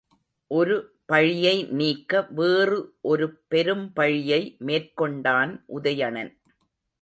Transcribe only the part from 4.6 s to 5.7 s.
மேற்கொண்டான்